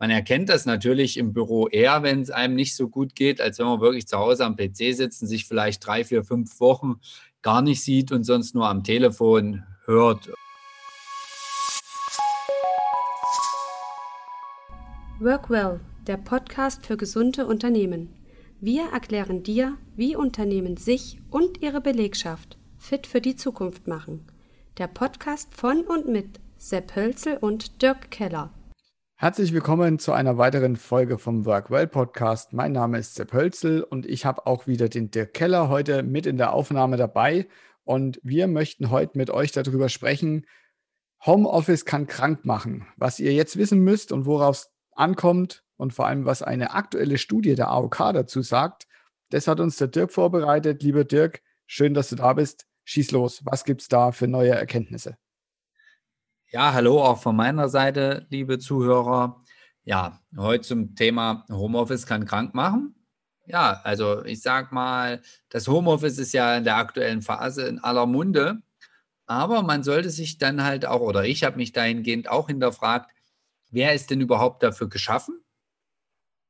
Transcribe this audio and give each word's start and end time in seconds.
Man 0.00 0.10
erkennt 0.10 0.48
das 0.48 0.64
natürlich 0.64 1.16
im 1.16 1.32
Büro 1.32 1.66
eher, 1.66 2.04
wenn 2.04 2.20
es 2.20 2.30
einem 2.30 2.54
nicht 2.54 2.76
so 2.76 2.88
gut 2.88 3.16
geht, 3.16 3.40
als 3.40 3.58
wenn 3.58 3.66
man 3.66 3.80
wirklich 3.80 4.06
zu 4.06 4.16
Hause 4.16 4.44
am 4.44 4.54
PC 4.54 4.94
sitzt 4.94 5.22
und 5.22 5.28
sich 5.28 5.44
vielleicht 5.44 5.84
drei, 5.84 6.04
vier, 6.04 6.22
fünf 6.22 6.60
Wochen 6.60 7.00
gar 7.42 7.62
nicht 7.62 7.82
sieht 7.82 8.12
und 8.12 8.22
sonst 8.22 8.54
nur 8.54 8.68
am 8.68 8.84
Telefon 8.84 9.64
hört. 9.86 10.30
Workwell, 15.18 15.80
der 16.06 16.16
Podcast 16.16 16.86
für 16.86 16.96
gesunde 16.96 17.46
Unternehmen. 17.46 18.14
Wir 18.60 18.90
erklären 18.92 19.42
dir, 19.42 19.78
wie 19.96 20.14
Unternehmen 20.14 20.76
sich 20.76 21.18
und 21.30 21.60
ihre 21.60 21.80
Belegschaft 21.80 22.56
fit 22.76 23.08
für 23.08 23.20
die 23.20 23.34
Zukunft 23.34 23.88
machen. 23.88 24.24
Der 24.78 24.86
Podcast 24.86 25.52
von 25.54 25.80
und 25.80 26.06
mit 26.06 26.38
Sepp 26.56 26.94
Hölzel 26.94 27.36
und 27.38 27.82
Dirk 27.82 28.12
Keller. 28.12 28.52
Herzlich 29.20 29.52
willkommen 29.52 29.98
zu 29.98 30.12
einer 30.12 30.38
weiteren 30.38 30.76
Folge 30.76 31.18
vom 31.18 31.44
Workwell 31.44 31.88
Podcast. 31.88 32.52
Mein 32.52 32.70
Name 32.70 33.00
ist 33.00 33.16
Sepp 33.16 33.32
Hölzel 33.32 33.82
und 33.82 34.06
ich 34.06 34.24
habe 34.24 34.46
auch 34.46 34.68
wieder 34.68 34.88
den 34.88 35.10
Dirk 35.10 35.34
Keller 35.34 35.68
heute 35.68 36.04
mit 36.04 36.24
in 36.24 36.36
der 36.36 36.52
Aufnahme 36.52 36.96
dabei. 36.96 37.48
Und 37.82 38.20
wir 38.22 38.46
möchten 38.46 38.90
heute 38.90 39.18
mit 39.18 39.30
euch 39.30 39.50
darüber 39.50 39.88
sprechen, 39.88 40.46
Homeoffice 41.26 41.84
kann 41.84 42.06
krank 42.06 42.44
machen. 42.44 42.86
Was 42.96 43.18
ihr 43.18 43.32
jetzt 43.32 43.56
wissen 43.56 43.80
müsst 43.80 44.12
und 44.12 44.24
worauf 44.24 44.54
es 44.54 44.70
ankommt 44.92 45.64
und 45.76 45.92
vor 45.92 46.06
allem, 46.06 46.24
was 46.24 46.44
eine 46.44 46.74
aktuelle 46.74 47.18
Studie 47.18 47.56
der 47.56 47.70
AOK 47.70 47.96
dazu 48.12 48.40
sagt, 48.40 48.86
das 49.30 49.48
hat 49.48 49.58
uns 49.58 49.78
der 49.78 49.88
Dirk 49.88 50.12
vorbereitet. 50.12 50.84
Lieber 50.84 51.02
Dirk, 51.02 51.42
schön, 51.66 51.92
dass 51.92 52.10
du 52.10 52.14
da 52.14 52.34
bist. 52.34 52.68
Schieß 52.84 53.10
los. 53.10 53.40
Was 53.44 53.64
gibt 53.64 53.80
es 53.80 53.88
da 53.88 54.12
für 54.12 54.28
neue 54.28 54.52
Erkenntnisse? 54.52 55.18
Ja, 56.50 56.72
hallo 56.72 57.02
auch 57.02 57.20
von 57.20 57.36
meiner 57.36 57.68
Seite, 57.68 58.26
liebe 58.30 58.58
Zuhörer. 58.58 59.44
Ja, 59.84 60.18
heute 60.34 60.62
zum 60.62 60.94
Thema 60.94 61.44
Homeoffice 61.50 62.06
kann 62.06 62.24
krank 62.24 62.54
machen. 62.54 62.94
Ja, 63.44 63.82
also 63.84 64.24
ich 64.24 64.40
sag 64.40 64.72
mal, 64.72 65.20
das 65.50 65.68
Homeoffice 65.68 66.16
ist 66.16 66.32
ja 66.32 66.56
in 66.56 66.64
der 66.64 66.76
aktuellen 66.76 67.20
Phase 67.20 67.66
in 67.66 67.78
aller 67.80 68.06
Munde, 68.06 68.62
aber 69.26 69.62
man 69.62 69.82
sollte 69.82 70.08
sich 70.08 70.38
dann 70.38 70.64
halt 70.64 70.86
auch, 70.86 71.02
oder 71.02 71.26
ich 71.26 71.44
habe 71.44 71.58
mich 71.58 71.72
dahingehend 71.72 72.30
auch 72.30 72.46
hinterfragt, 72.46 73.10
wer 73.70 73.92
ist 73.92 74.10
denn 74.10 74.22
überhaupt 74.22 74.62
dafür 74.62 74.88
geschaffen? 74.88 75.44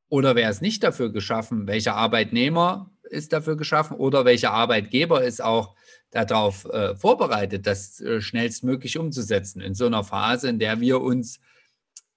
Oder 0.09 0.37
wer 0.37 0.49
ist 0.49 0.63
nicht 0.63 0.85
dafür 0.85 1.11
geschaffen? 1.11 1.67
Welcher 1.67 1.97
Arbeitnehmer 1.97 2.93
ist 3.03 3.33
dafür 3.33 3.57
geschaffen? 3.57 3.97
Oder 3.97 4.25
welcher 4.25 4.53
Arbeitgeber 4.53 5.25
ist 5.25 5.43
auch 5.43 5.75
darauf 6.11 6.65
äh, 6.67 6.95
vorbereitet, 6.95 7.67
das 7.67 8.01
äh, 8.01 8.21
schnellstmöglich 8.21 8.99
umzusetzen 8.99 9.61
in 9.61 9.75
so 9.75 9.87
einer 9.87 10.05
Phase, 10.05 10.49
in 10.49 10.59
der 10.59 10.81
wir 10.81 11.01
uns 11.01 11.41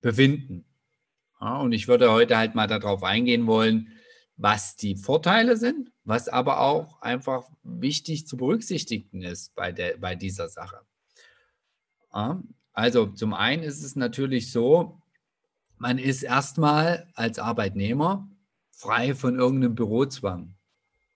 befinden. 0.02 0.66
Ja, 1.40 1.58
und 1.58 1.72
ich 1.72 1.88
würde 1.88 2.12
heute 2.12 2.38
halt 2.38 2.56
mal 2.56 2.68
darauf 2.68 3.04
eingehen 3.04 3.48
wollen, 3.48 3.90
was 4.38 4.76
die 4.76 4.96
Vorteile 4.96 5.58
sind, 5.58 5.92
was 6.04 6.30
aber 6.30 6.62
auch 6.62 7.02
einfach 7.02 7.50
wichtig 7.64 8.28
zu 8.28 8.38
berücksichtigen 8.38 9.22
ist 9.22 9.54
bei, 9.56 9.72
der, 9.72 9.98
bei 9.98 10.16
dieser 10.16 10.50
Sache. 10.50 10.82
Ja, 12.14 12.42
also 12.74 13.08
zum 13.08 13.34
einen 13.34 13.64
ist 13.64 13.84
es 13.84 13.96
natürlich 13.96 14.52
so, 14.52 15.02
man 15.78 15.98
ist 15.98 16.24
erstmal 16.24 17.08
als 17.16 17.40
Arbeitnehmer 17.40 18.30
frei 18.72 19.14
von 19.14 19.38
irgendeinem 19.38 19.76
Bürozwang. 19.76 20.56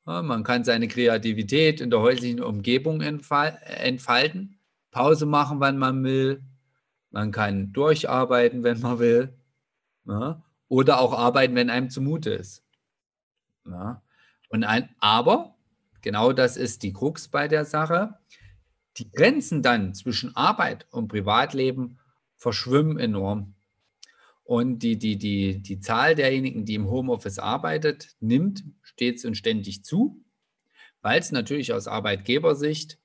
Man 0.06 0.44
kann 0.44 0.64
seine 0.64 0.88
Kreativität 0.88 1.82
in 1.82 1.90
der 1.90 2.00
häuslichen 2.00 2.42
Umgebung 2.42 3.02
entfalten, 3.02 4.60
Pause 4.92 5.26
machen, 5.26 5.60
wann 5.60 5.80
man 5.80 6.04
will. 6.04 6.44
Man 7.10 7.32
kann 7.32 7.74
durcharbeiten, 7.74 8.64
wenn 8.64 8.80
man 8.82 9.00
will. 9.00 9.36
Oder 10.68 11.00
auch 11.00 11.14
arbeiten, 11.14 11.56
wenn 11.56 11.72
einem 11.72 11.90
zumute 11.90 12.30
ist. 12.30 12.64
Und 13.64 14.64
ein, 14.64 14.90
aber, 15.00 15.56
genau 16.02 16.34
das 16.34 16.56
ist 16.56 16.84
die 16.84 16.94
Krux 16.94 17.28
bei 17.28 17.48
der 17.48 17.66
Sache, 17.66 18.20
die 18.98 19.12
Grenzen 19.12 19.64
dann 19.64 19.96
zwischen 19.96 20.36
Arbeit 20.36 20.86
und 20.92 21.08
Privatleben 21.08 22.00
verschwimmen 22.36 23.00
enorm. 23.00 23.56
Und 24.44 24.80
die, 24.80 25.00
die, 25.00 25.18
die, 25.18 25.64
die 25.64 25.80
Zahl 25.80 26.14
derjenigen, 26.14 26.66
die 26.66 26.76
im 26.76 26.88
Homeoffice 26.88 27.40
arbeitet, 27.40 28.16
nimmt 28.20 28.64
stets 28.96 29.26
und 29.26 29.36
ständig 29.36 29.84
zu, 29.84 30.24
weil 31.02 31.20
es 31.20 31.32
natürlich 31.32 31.74
aus 31.74 31.88
Arbeitgebersicht 31.88 32.98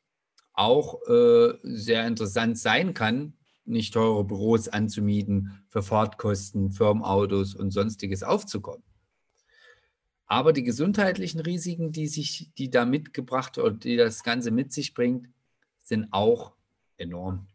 auch 0.53 1.01
äh, 1.09 1.55
sehr 1.63 2.07
interessant 2.07 2.59
sein 2.59 2.95
kann, 2.95 3.35
nicht 3.65 3.95
teure 3.95 4.25
Büros 4.25 4.69
anzumieten, 4.69 5.65
für 5.69 5.83
Fahrtkosten, 5.83 6.71
Firmenautos 6.71 7.55
und 7.55 7.73
sonstiges 7.73 8.23
aufzukommen. 8.23 8.83
Aber 10.27 10.53
die 10.53 10.63
gesundheitlichen 10.63 11.41
Risiken, 11.41 11.91
die 11.91 12.07
sich, 12.07 12.53
die 12.57 12.71
da 12.71 12.85
mitgebracht 12.85 13.59
oder 13.59 13.73
die 13.73 13.97
das 13.97 14.23
Ganze 14.23 14.53
mit 14.53 14.73
sich 14.73 14.95
bringt, 14.95 15.29
sind 15.81 16.09
auch 16.13 16.53
enorm. 16.99 17.49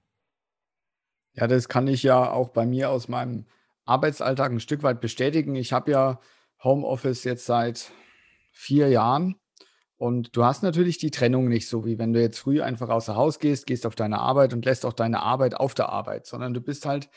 Ja, 1.34 1.48
das 1.48 1.70
kann 1.70 1.88
ich 1.88 2.04
ja 2.04 2.32
auch 2.32 2.50
bei 2.50 2.66
mir 2.66 2.90
aus 2.90 3.08
meinem 3.08 3.46
Arbeitsalltag 3.86 4.52
ein 4.52 4.60
Stück 4.60 4.84
weit 4.84 5.00
bestätigen. 5.00 5.56
Ich 5.56 5.72
habe 5.72 5.92
ja 5.92 6.20
Homeoffice 6.64 7.24
jetzt 7.24 7.46
seit 7.46 7.92
vier 8.56 8.90
Jahren 8.90 9.36
und 9.98 10.36
du 10.36 10.44
hast 10.44 10.64
natürlich 10.64 10.98
die 10.98 11.12
Trennung 11.12 11.48
nicht 11.48 11.70
so, 11.70 11.86
wie 11.86 11.98
wenn 11.98 12.14
du 12.14 12.22
jetzt 12.22 12.40
früh 12.40 12.62
einfach 12.62 12.90
außer 12.90 13.16
Haus 13.16 13.40
gehst, 13.40 13.66
gehst 13.66 13.86
auf 13.86 13.96
deine 13.96 14.20
Arbeit 14.20 14.54
und 14.54 14.66
lässt 14.66 14.86
auch 14.86 14.94
deine 14.94 15.22
Arbeit 15.22 15.56
auf 15.56 15.74
der 15.74 15.90
Arbeit, 15.90 16.26
sondern 16.26 16.54
du 16.54 16.62
bist 16.62 16.86
halt 16.86 17.10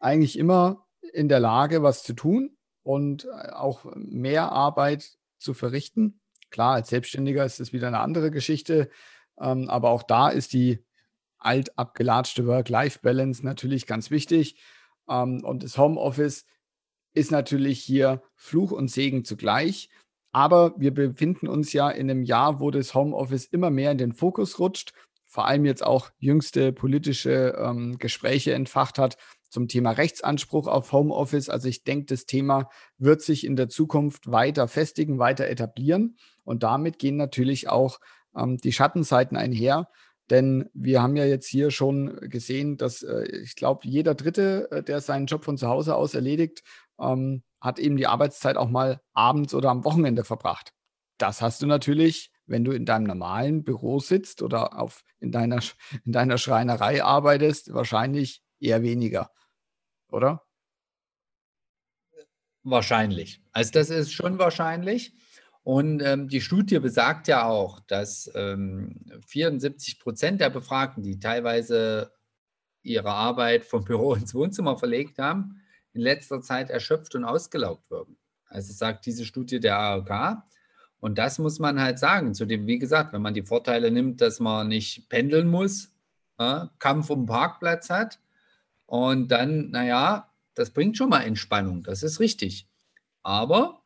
eigentlich 0.00 0.38
immer 0.38 0.86
in 1.12 1.28
der 1.28 1.40
Lage, 1.40 1.82
was 1.82 2.04
zu 2.04 2.12
tun 2.12 2.56
und 2.82 3.24
äh, 3.24 3.50
auch 3.50 3.84
mehr 3.94 4.52
Arbeit 4.52 5.16
zu 5.38 5.54
verrichten. 5.54 6.20
Klar, 6.50 6.74
als 6.74 6.88
Selbstständiger 6.88 7.44
ist 7.44 7.58
das 7.60 7.72
wieder 7.72 7.88
eine 7.88 8.00
andere 8.00 8.30
Geschichte, 8.30 8.90
ähm, 9.40 9.68
aber 9.68 9.90
auch 9.90 10.02
da 10.02 10.28
ist 10.28 10.52
die 10.52 10.84
alt 11.38 11.76
abgelatschte 11.78 12.46
Work-Life-Balance 12.46 13.44
natürlich 13.44 13.86
ganz 13.86 14.10
wichtig. 14.10 14.60
Ähm, 15.08 15.44
und 15.44 15.64
das 15.64 15.78
Homeoffice 15.78 16.46
ist 17.12 17.32
natürlich 17.32 17.80
hier 17.80 18.22
Fluch 18.36 18.70
und 18.70 18.88
Segen 18.88 19.24
zugleich. 19.24 19.88
Aber 20.32 20.74
wir 20.76 20.92
befinden 20.92 21.48
uns 21.48 21.72
ja 21.72 21.90
in 21.90 22.10
einem 22.10 22.22
Jahr, 22.22 22.60
wo 22.60 22.70
das 22.70 22.94
Homeoffice 22.94 23.46
immer 23.46 23.70
mehr 23.70 23.92
in 23.92 23.98
den 23.98 24.12
Fokus 24.12 24.58
rutscht, 24.58 24.92
vor 25.26 25.46
allem 25.46 25.64
jetzt 25.64 25.84
auch 25.84 26.10
jüngste 26.18 26.72
politische 26.72 27.54
ähm, 27.58 27.98
Gespräche 27.98 28.54
entfacht 28.54 28.98
hat 28.98 29.16
zum 29.50 29.68
Thema 29.68 29.92
Rechtsanspruch 29.92 30.66
auf 30.66 30.92
Homeoffice. 30.92 31.48
Also 31.48 31.68
ich 31.68 31.84
denke, 31.84 32.06
das 32.06 32.26
Thema 32.26 32.68
wird 32.98 33.22
sich 33.22 33.44
in 33.44 33.56
der 33.56 33.68
Zukunft 33.68 34.30
weiter 34.30 34.68
festigen, 34.68 35.18
weiter 35.18 35.46
etablieren. 35.46 36.16
Und 36.44 36.62
damit 36.62 36.98
gehen 36.98 37.16
natürlich 37.16 37.68
auch 37.68 37.98
ähm, 38.36 38.58
die 38.58 38.72
Schattenseiten 38.72 39.36
einher. 39.36 39.88
Denn 40.30 40.68
wir 40.74 41.02
haben 41.02 41.16
ja 41.16 41.24
jetzt 41.24 41.46
hier 41.46 41.70
schon 41.70 42.16
gesehen, 42.28 42.76
dass 42.76 43.02
äh, 43.02 43.24
ich 43.42 43.56
glaube, 43.56 43.88
jeder 43.88 44.14
Dritte, 44.14 44.68
äh, 44.70 44.82
der 44.82 45.00
seinen 45.00 45.26
Job 45.26 45.44
von 45.44 45.56
zu 45.56 45.68
Hause 45.68 45.94
aus 45.94 46.14
erledigt, 46.14 46.62
ähm, 47.00 47.42
hat 47.60 47.78
eben 47.78 47.96
die 47.96 48.06
Arbeitszeit 48.06 48.56
auch 48.56 48.68
mal 48.68 49.00
abends 49.12 49.54
oder 49.54 49.70
am 49.70 49.84
Wochenende 49.84 50.24
verbracht. 50.24 50.72
Das 51.18 51.42
hast 51.42 51.62
du 51.62 51.66
natürlich, 51.66 52.30
wenn 52.46 52.64
du 52.64 52.72
in 52.72 52.86
deinem 52.86 53.04
normalen 53.04 53.64
Büro 53.64 53.98
sitzt 53.98 54.42
oder 54.42 54.78
auf, 54.78 55.02
in, 55.18 55.32
deiner, 55.32 55.60
in 56.04 56.12
deiner 56.12 56.38
Schreinerei 56.38 57.02
arbeitest, 57.02 57.74
wahrscheinlich 57.74 58.42
eher 58.60 58.82
weniger, 58.82 59.30
oder? 60.10 60.44
Wahrscheinlich. 62.62 63.42
Also 63.52 63.72
das 63.72 63.90
ist 63.90 64.12
schon 64.12 64.38
wahrscheinlich. 64.38 65.14
Und 65.62 66.00
ähm, 66.00 66.28
die 66.28 66.40
Studie 66.40 66.78
besagt 66.78 67.28
ja 67.28 67.44
auch, 67.44 67.80
dass 67.80 68.30
ähm, 68.34 69.04
74 69.26 70.00
Prozent 70.00 70.40
der 70.40 70.50
Befragten, 70.50 71.02
die 71.02 71.18
teilweise 71.18 72.12
ihre 72.82 73.12
Arbeit 73.12 73.64
vom 73.64 73.84
Büro 73.84 74.14
ins 74.14 74.34
Wohnzimmer 74.34 74.78
verlegt 74.78 75.18
haben, 75.18 75.60
in 75.98 76.04
letzter 76.04 76.40
Zeit 76.40 76.70
erschöpft 76.70 77.16
und 77.16 77.24
ausgelaugt 77.24 77.90
wirken. 77.90 78.16
Also 78.46 78.72
sagt 78.72 79.04
diese 79.04 79.24
Studie 79.24 79.58
der 79.58 79.78
AOK. 79.78 80.42
Und 81.00 81.18
das 81.18 81.38
muss 81.38 81.58
man 81.58 81.80
halt 81.80 81.98
sagen. 81.98 82.34
Zudem, 82.34 82.66
wie 82.66 82.78
gesagt, 82.78 83.12
wenn 83.12 83.22
man 83.22 83.34
die 83.34 83.42
Vorteile 83.42 83.90
nimmt, 83.90 84.20
dass 84.20 84.38
man 84.38 84.68
nicht 84.68 85.08
pendeln 85.08 85.48
muss, 85.48 85.92
äh, 86.38 86.66
Kampf 86.78 87.10
um 87.10 87.26
Parkplatz 87.26 87.90
hat 87.90 88.20
und 88.86 89.28
dann, 89.28 89.70
naja, 89.70 90.32
das 90.54 90.70
bringt 90.70 90.96
schon 90.96 91.10
mal 91.10 91.22
Entspannung, 91.22 91.82
das 91.82 92.02
ist 92.02 92.20
richtig. 92.20 92.68
Aber 93.22 93.82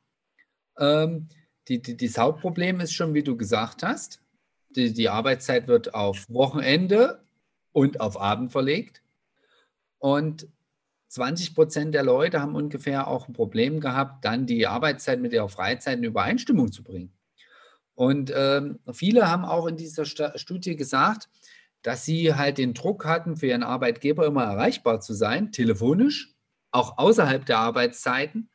ähm, 0.78 1.28
die, 1.68 1.80
die, 1.80 1.96
das 1.96 2.18
Hauptproblem 2.18 2.80
ist 2.80 2.92
schon, 2.92 3.14
wie 3.14 3.22
du 3.22 3.36
gesagt 3.36 3.82
hast, 3.82 4.20
die, 4.70 4.92
die 4.92 5.08
Arbeitszeit 5.08 5.66
wird 5.66 5.94
auf 5.94 6.28
Wochenende 6.28 7.24
und 7.72 8.00
auf 8.00 8.20
Abend 8.20 8.52
verlegt. 8.52 9.02
Und 9.98 10.46
20 11.12 11.54
Prozent 11.54 11.94
der 11.94 12.04
Leute 12.04 12.40
haben 12.40 12.54
ungefähr 12.54 13.06
auch 13.06 13.28
ein 13.28 13.34
Problem 13.34 13.80
gehabt, 13.80 14.24
dann 14.24 14.46
die 14.46 14.66
Arbeitszeit 14.66 15.20
mit 15.20 15.34
ihrer 15.34 15.50
Freizeit 15.50 15.98
in 15.98 16.04
Übereinstimmung 16.04 16.72
zu 16.72 16.82
bringen. 16.82 17.12
Und 17.94 18.32
ähm, 18.34 18.78
viele 18.94 19.30
haben 19.30 19.44
auch 19.44 19.66
in 19.66 19.76
dieser 19.76 20.06
St 20.06 20.32
Studie 20.36 20.74
gesagt, 20.74 21.28
dass 21.82 22.06
sie 22.06 22.34
halt 22.34 22.56
den 22.56 22.72
Druck 22.72 23.04
hatten, 23.04 23.36
für 23.36 23.48
ihren 23.48 23.62
Arbeitgeber 23.62 24.24
immer 24.24 24.44
erreichbar 24.44 25.00
zu 25.00 25.12
sein, 25.12 25.52
telefonisch, 25.52 26.34
auch 26.70 26.96
außerhalb 26.96 27.44
der 27.44 27.58
Arbeitszeiten 27.58 28.48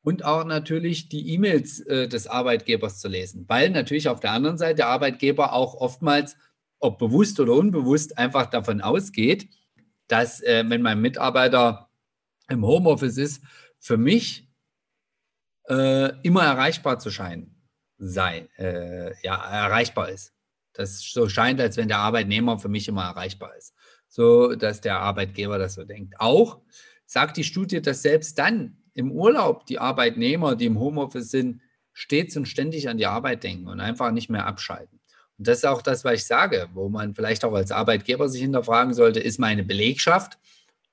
und 0.00 0.24
auch 0.24 0.44
natürlich 0.44 1.10
die 1.10 1.34
E-Mails 1.34 1.80
äh, 1.80 2.08
des 2.08 2.26
Arbeitgebers 2.26 3.00
zu 3.00 3.08
lesen, 3.08 3.44
weil 3.48 3.68
natürlich 3.68 4.08
auf 4.08 4.20
der 4.20 4.32
anderen 4.32 4.56
Seite 4.56 4.76
der 4.76 4.88
Arbeitgeber 4.88 5.52
auch 5.52 5.74
oftmals, 5.74 6.36
ob 6.78 6.98
bewusst 6.98 7.38
oder 7.38 7.52
unbewusst, 7.52 8.16
einfach 8.16 8.46
davon 8.46 8.80
ausgeht, 8.80 9.50
dass 10.06 10.40
äh, 10.40 10.64
wenn 10.66 10.80
mein 10.80 11.02
Mitarbeiter 11.02 11.87
im 12.48 12.64
Homeoffice 12.64 13.18
ist, 13.18 13.42
für 13.78 13.96
mich 13.96 14.48
äh, 15.68 16.10
immer 16.22 16.44
erreichbar 16.44 16.98
zu 16.98 17.10
scheinen 17.10 17.54
sein, 17.98 18.48
äh, 18.56 19.12
ja, 19.22 19.36
erreichbar 19.36 20.08
ist. 20.08 20.32
Das 20.72 21.00
so 21.00 21.28
scheint, 21.28 21.60
als 21.60 21.76
wenn 21.76 21.88
der 21.88 21.98
Arbeitnehmer 21.98 22.58
für 22.58 22.68
mich 22.68 22.86
immer 22.88 23.04
erreichbar 23.04 23.56
ist. 23.56 23.74
So, 24.08 24.54
dass 24.54 24.80
der 24.80 25.00
Arbeitgeber 25.00 25.58
das 25.58 25.74
so 25.74 25.84
denkt. 25.84 26.14
Auch 26.18 26.60
sagt 27.04 27.36
die 27.36 27.44
Studie, 27.44 27.82
dass 27.82 28.02
selbst 28.02 28.38
dann 28.38 28.76
im 28.94 29.10
Urlaub 29.10 29.66
die 29.66 29.78
Arbeitnehmer, 29.78 30.56
die 30.56 30.66
im 30.66 30.78
Homeoffice 30.78 31.30
sind, 31.30 31.60
stets 31.92 32.36
und 32.36 32.46
ständig 32.46 32.88
an 32.88 32.98
die 32.98 33.06
Arbeit 33.06 33.42
denken 33.42 33.66
und 33.66 33.80
einfach 33.80 34.12
nicht 34.12 34.30
mehr 34.30 34.46
abschalten. 34.46 35.00
Und 35.36 35.48
das 35.48 35.58
ist 35.58 35.66
auch 35.66 35.82
das, 35.82 36.04
was 36.04 36.14
ich 36.14 36.26
sage, 36.26 36.68
wo 36.74 36.88
man 36.88 37.14
vielleicht 37.14 37.44
auch 37.44 37.52
als 37.52 37.72
Arbeitgeber 37.72 38.28
sich 38.28 38.42
hinterfragen 38.42 38.94
sollte, 38.94 39.20
ist 39.20 39.38
meine 39.38 39.64
Belegschaft 39.64 40.38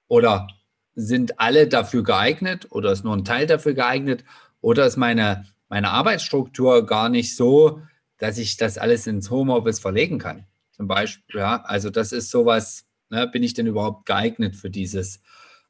oder 0.07 0.48
sind 0.95 1.39
alle 1.39 1.68
dafür 1.68 2.03
geeignet 2.03 2.68
oder 2.71 2.92
ist 2.92 3.03
nur 3.03 3.15
ein 3.15 3.25
Teil 3.25 3.45
dafür 3.47 3.74
geeignet 3.74 4.24
oder 4.62 4.86
ist 4.86 4.97
meine, 4.97 5.45
meine 5.69 5.92
Arbeitsstruktur 5.92 6.86
gar 6.86 7.09
nicht 7.09 7.36
so, 7.36 7.81
dass 8.18 8.38
ich 8.38 8.57
das 8.57 8.77
alles 8.77 9.06
ins 9.07 9.30
Homeoffice 9.30 9.80
verlegen 9.80 10.19
kann. 10.19 10.45
Zum 10.71 10.88
Beispiel, 10.88 11.39
ja, 11.39 11.62
also 11.63 11.89
das 11.89 12.12
ist 12.12 12.31
sowas, 12.31 12.86
ne, 13.09 13.27
bin 13.27 13.44
ich 13.44 13.53
denn 13.53 13.68
überhaupt 13.68 14.06
geeignet 14.06 14.56
für 14.56 14.69
dieses 14.69 15.21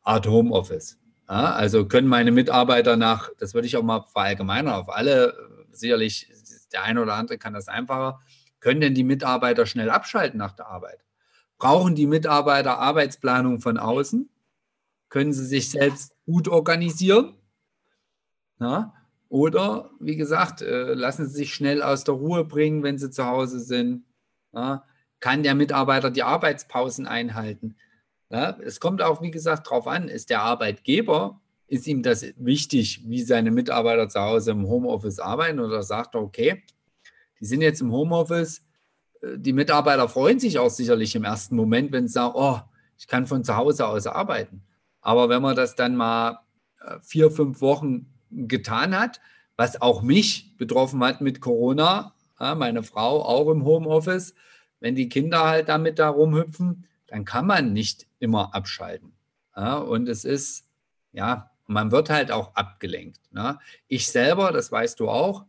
Art 0.04 0.28
Homeoffice? 0.28 1.00
Ja, 1.28 1.54
also 1.54 1.88
können 1.88 2.08
meine 2.08 2.32
Mitarbeiter 2.32 2.98
nach, 2.98 3.30
das 3.40 3.56
würde 3.56 3.68
ich 3.68 3.78
auch 3.78 3.84
mal 3.84 4.06
verallgemeinern 4.12 4.76
auf 4.76 4.96
alle, 4.96 5.36
sicherlich 5.72 6.30
der 6.72 6.84
eine 6.84 7.02
oder 7.02 7.16
andere 7.16 7.38
kann 7.38 7.54
das 7.54 7.68
einfacher, 7.68 8.20
können 8.60 8.82
denn 8.82 8.96
die 8.96 9.04
Mitarbeiter 9.04 9.66
schnell 9.66 9.90
abschalten 9.90 10.38
nach 10.38 10.54
der 10.54 10.68
Arbeit? 10.68 11.00
Brauchen 11.58 11.96
die 11.96 12.08
Mitarbeiter 12.08 12.80
Arbeitsplanung 12.80 13.60
von 13.60 13.78
außen? 13.78 14.30
Können 15.10 15.34
sie 15.34 15.46
sich 15.46 15.70
selbst 15.70 16.14
gut 16.26 16.48
organisieren? 16.48 17.36
Ja? 18.60 18.94
Oder, 19.30 19.90
wie 20.00 20.16
gesagt, 20.16 20.62
äh, 20.62 20.94
lassen 20.94 21.28
sie 21.28 21.36
sich 21.36 21.54
schnell 21.54 21.82
aus 21.82 22.04
der 22.04 22.16
Ruhe 22.16 22.46
bringen, 22.46 22.84
wenn 22.84 22.98
sie 22.98 23.12
zu 23.12 23.26
Hause 23.26 23.60
sind. 23.60 24.06
Ja? 24.54 24.84
Kann 25.20 25.44
der 25.44 25.56
Mitarbeiter 25.56 26.12
die 26.12 26.24
Arbeitspausen 26.24 27.08
einhalten? 27.08 27.76
Ja? 28.30 28.58
Es 28.62 28.80
kommt 28.80 29.02
auch, 29.02 29.22
wie 29.22 29.32
gesagt, 29.32 29.68
darauf 29.68 29.88
an, 29.88 30.08
ist 30.08 30.30
der 30.30 30.42
Arbeitgeber, 30.42 31.42
ist 31.68 31.88
ihm 31.88 32.04
das 32.04 32.26
wichtig, 32.38 33.02
wie 33.06 33.24
seine 33.24 33.52
Mitarbeiter 33.52 34.08
zu 34.08 34.20
Hause 34.20 34.52
im 34.52 34.68
Homeoffice 34.68 35.20
arbeiten 35.20 35.60
oder 35.60 35.82
sagt 35.84 36.16
er, 36.16 36.22
okay, 36.22 36.64
die 37.40 37.46
sind 37.46 37.62
jetzt 37.62 37.82
im 37.82 37.92
Homeoffice, 37.92 38.64
äh, 39.22 39.38
die 39.38 39.54
Mitarbeiter 39.54 40.08
freuen 40.08 40.40
sich 40.40 40.60
auch 40.60 40.70
sicherlich 40.70 41.16
im 41.16 41.24
ersten 41.24 41.56
Moment, 41.56 41.92
wenn 41.92 42.08
sie 42.08 42.14
sagen, 42.14 42.34
oh, 42.36 42.60
ich 42.98 43.08
kann 43.08 43.26
von 43.26 43.44
zu 43.44 43.58
Hause 43.58 43.88
aus 43.88 44.08
arbeiten. 44.08 44.64
Aber 45.06 45.30
wenn 45.30 45.44
man 45.44 45.56
das 45.56 45.76
dann 45.76 45.96
mal 45.96 46.40
äh, 46.82 46.98
vier, 47.04 47.30
fünf 47.30 47.62
Wochen 47.62 48.08
getan 48.32 48.98
hat, 49.00 49.22
was 49.56 49.80
auch 49.80 50.02
mich 50.02 50.58
betroffen 50.58 51.04
hat 51.04 51.22
mit 51.22 51.40
Corona, 51.42 52.14
meine 52.38 52.84
Frau 52.84 53.24
auch 53.24 53.50
im 53.50 53.64
Homeoffice, 53.64 54.34
wenn 54.82 54.96
die 54.96 55.08
Kinder 55.08 55.46
halt 55.46 55.70
damit 55.70 56.00
da 56.00 56.10
rumhüpfen, 56.10 56.86
dann 57.08 57.24
kann 57.24 57.48
man 57.48 57.72
nicht 57.72 58.08
immer 58.20 58.54
abschalten. 58.54 59.14
und 59.56 60.10
es 60.10 60.26
ist, 60.26 60.68
ja, 61.14 61.50
man 61.68 61.92
wird 61.92 62.10
halt 62.10 62.32
auch 62.32 62.56
abgelenkt. 62.56 63.22
Ne? 63.32 63.58
Ich 63.88 64.10
selber, 64.10 64.52
das 64.52 64.70
weißt 64.70 65.00
du 65.00 65.10
auch, 65.10 65.46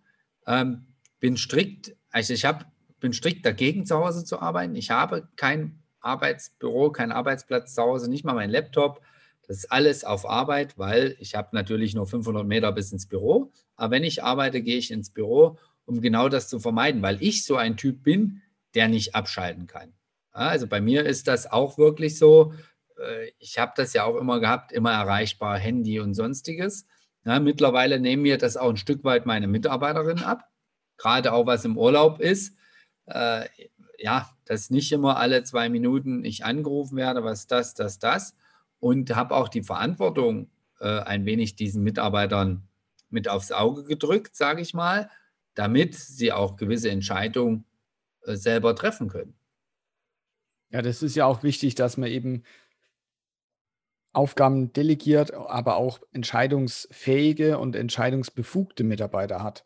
ähm, 0.46 0.86
bin 1.18 1.36
strikt, 1.36 1.96
also 2.10 2.32
ich 2.32 2.44
hab, 2.44 2.70
bin 3.00 3.12
strikt 3.12 3.44
dagegen, 3.44 3.84
zu 3.84 3.96
Hause 3.96 4.24
zu 4.24 4.40
arbeiten. 4.40 4.76
Ich 4.76 4.90
habe 4.90 5.28
kein 5.34 5.82
Arbeitsbüro, 6.00 6.92
keinen 6.92 7.10
Arbeitsplatz 7.10 7.74
zu 7.74 7.82
Hause, 7.82 8.08
nicht 8.08 8.24
mal 8.24 8.34
mein 8.34 8.50
Laptop. 8.50 9.00
Das 9.46 9.58
ist 9.58 9.72
alles 9.72 10.04
auf 10.04 10.28
Arbeit, 10.28 10.76
weil 10.76 11.16
ich 11.20 11.34
habe 11.34 11.48
natürlich 11.52 11.94
nur 11.94 12.06
500 12.06 12.46
Meter 12.46 12.72
bis 12.72 12.92
ins 12.92 13.06
Büro. 13.06 13.52
Aber 13.76 13.92
wenn 13.92 14.04
ich 14.04 14.22
arbeite, 14.22 14.60
gehe 14.60 14.78
ich 14.78 14.90
ins 14.90 15.10
Büro, 15.10 15.58
um 15.84 16.00
genau 16.00 16.28
das 16.28 16.48
zu 16.48 16.58
vermeiden, 16.58 17.02
weil 17.02 17.22
ich 17.22 17.44
so 17.44 17.56
ein 17.56 17.76
Typ 17.76 18.02
bin, 18.02 18.42
der 18.74 18.88
nicht 18.88 19.14
abschalten 19.14 19.66
kann. 19.66 19.92
Also 20.32 20.66
bei 20.66 20.80
mir 20.80 21.06
ist 21.06 21.28
das 21.28 21.50
auch 21.50 21.78
wirklich 21.78 22.18
so. 22.18 22.54
Äh, 22.98 23.30
ich 23.38 23.58
habe 23.58 23.72
das 23.76 23.92
ja 23.92 24.04
auch 24.04 24.16
immer 24.16 24.40
gehabt, 24.40 24.72
immer 24.72 24.92
erreichbar, 24.92 25.58
Handy 25.58 26.00
und 26.00 26.14
sonstiges. 26.14 26.86
Mittlerweile 27.24 27.98
nehmen 27.98 28.22
mir 28.22 28.38
das 28.38 28.56
auch 28.56 28.70
ein 28.70 28.76
Stück 28.76 29.02
weit 29.02 29.26
meine 29.26 29.48
Mitarbeiterinnen 29.48 30.22
ab, 30.22 30.48
gerade 30.96 31.32
auch 31.32 31.44
was 31.44 31.64
im 31.64 31.76
Urlaub 31.76 32.20
ist. 32.20 32.56
Äh, 33.06 33.46
ja, 33.98 34.30
dass 34.44 34.70
nicht 34.70 34.92
immer 34.92 35.16
alle 35.16 35.42
zwei 35.42 35.68
Minuten 35.68 36.24
ich 36.24 36.44
angerufen 36.44 36.96
werde, 36.96 37.24
was 37.24 37.48
das, 37.48 37.74
das, 37.74 37.98
das 37.98 38.36
und 38.80 39.14
habe 39.14 39.34
auch 39.34 39.48
die 39.48 39.62
Verantwortung 39.62 40.50
äh, 40.80 41.00
ein 41.00 41.24
wenig 41.24 41.56
diesen 41.56 41.82
Mitarbeitern 41.82 42.68
mit 43.08 43.28
aufs 43.28 43.52
Auge 43.52 43.84
gedrückt, 43.84 44.36
sage 44.36 44.62
ich 44.62 44.74
mal, 44.74 45.10
damit 45.54 45.94
sie 45.94 46.32
auch 46.32 46.56
gewisse 46.56 46.90
Entscheidungen 46.90 47.64
äh, 48.22 48.36
selber 48.36 48.74
treffen 48.74 49.08
können. 49.08 49.34
Ja, 50.70 50.82
das 50.82 51.02
ist 51.02 51.14
ja 51.14 51.26
auch 51.26 51.42
wichtig, 51.42 51.74
dass 51.74 51.96
man 51.96 52.10
eben 52.10 52.42
Aufgaben 54.12 54.72
delegiert, 54.72 55.32
aber 55.34 55.76
auch 55.76 56.00
entscheidungsfähige 56.12 57.58
und 57.58 57.76
entscheidungsbefugte 57.76 58.82
Mitarbeiter 58.82 59.42
hat. 59.42 59.64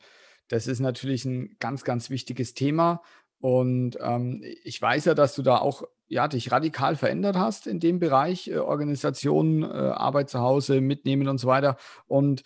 Das 0.48 0.66
ist 0.66 0.80
natürlich 0.80 1.24
ein 1.24 1.56
ganz, 1.60 1.84
ganz 1.84 2.10
wichtiges 2.10 2.54
Thema. 2.54 3.02
Und 3.38 3.96
ähm, 4.00 4.42
ich 4.64 4.82
weiß 4.82 5.04
ja, 5.06 5.14
dass 5.14 5.34
du 5.34 5.42
da 5.42 5.58
auch 5.58 5.84
ja, 6.10 6.26
dich 6.26 6.50
radikal 6.50 6.96
verändert 6.96 7.36
hast 7.36 7.68
in 7.68 7.78
dem 7.78 8.00
Bereich 8.00 8.48
äh, 8.48 8.58
Organisation, 8.58 9.62
äh, 9.62 9.66
Arbeit 9.66 10.28
zu 10.28 10.40
Hause, 10.40 10.80
mitnehmen 10.80 11.28
und 11.28 11.38
so 11.38 11.46
weiter. 11.46 11.76
Und 12.06 12.42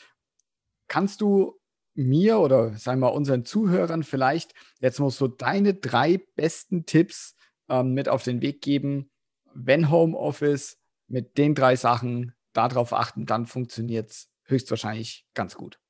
kannst 0.87 1.23
du 1.23 1.59
mir 1.95 2.39
oder 2.41 2.75
sagen 2.75 3.01
wir 3.01 3.13
unseren 3.13 3.45
Zuhörern 3.45 4.03
vielleicht 4.03 4.53
jetzt 4.81 5.01
mal 5.01 5.11
so 5.11 5.29
deine 5.29 5.73
drei 5.75 6.19
besten 6.37 6.85
Tipps 6.85 7.37
ähm, 7.71 7.95
mit 7.95 8.09
auf 8.09 8.23
den 8.23 8.43
Weg 8.43 8.61
geben, 8.61 9.11
wenn 9.55 9.91
Homeoffice 9.91 10.77
mit 11.09 11.39
den 11.39 11.55
drei 11.55 11.77
Sachen 11.77 12.35
darauf 12.53 12.93
achten, 12.93 13.25
dann 13.25 13.47
funktioniert 13.47 14.11
es 14.11 14.31
höchstwahrscheinlich 14.45 15.27
ganz 15.33 15.55
gut. 15.55 15.81